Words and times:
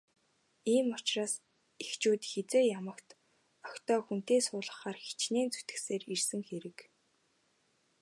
Ийм 0.75 0.87
ч 0.91 0.93
учраас 0.99 1.33
эхчүүд 1.83 2.21
хэзээ 2.31 2.63
ямагт 2.79 3.07
охидоо 3.67 3.99
хүнтэй 4.03 4.39
суулгахаар 4.47 4.97
хичээн 5.05 5.47
зүтгэсээр 5.53 6.03
ирсэн 6.13 6.41
хэрэг. 6.49 6.77